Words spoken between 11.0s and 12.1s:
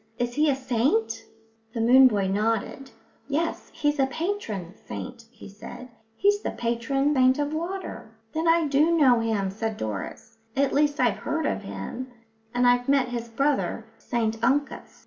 heard of him,